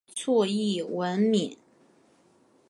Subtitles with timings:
[0.15, 1.55] 卒谥文敏。